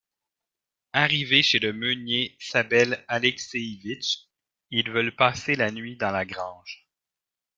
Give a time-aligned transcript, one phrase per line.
[0.93, 4.25] Arrivés chez le meunier Sabel Alexéivitch,
[4.71, 6.89] ils veulent passer la nuit dans la grange.